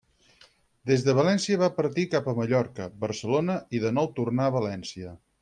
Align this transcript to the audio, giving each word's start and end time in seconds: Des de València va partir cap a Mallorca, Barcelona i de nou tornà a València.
Des 0.91 1.03
de 1.07 1.13
València 1.19 1.59
va 1.63 1.69
partir 1.75 2.05
cap 2.13 2.31
a 2.31 2.35
Mallorca, 2.39 2.89
Barcelona 3.05 3.59
i 3.79 3.83
de 3.85 3.93
nou 4.01 4.11
tornà 4.21 4.49
a 4.49 4.57
València. 4.59 5.15